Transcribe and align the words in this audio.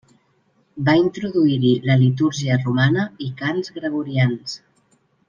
Va 0.87 0.95
introduir-hi 1.01 1.73
la 1.89 1.97
litúrgia 2.05 2.57
romana 2.65 3.05
i 3.29 3.31
cants 3.43 3.73
gregorians. 3.77 4.57